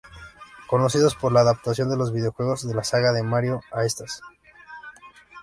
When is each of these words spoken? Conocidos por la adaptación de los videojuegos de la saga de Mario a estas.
Conocidos 0.67 1.13
por 1.13 1.31
la 1.31 1.41
adaptación 1.41 1.87
de 1.91 1.95
los 1.95 2.11
videojuegos 2.11 2.67
de 2.67 2.73
la 2.73 2.83
saga 2.83 3.13
de 3.13 3.21
Mario 3.21 3.61
a 3.71 3.85
estas. 3.85 4.23